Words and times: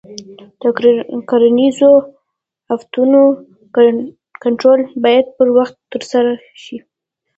د 0.61 1.13
کرنیزو 1.29 1.91
آفتونو 2.75 3.21
کنټرول 4.43 4.79
باید 5.03 5.25
پر 5.37 5.47
وخت 5.57 5.75
ترسره 5.91 6.33
شي. 6.63 6.77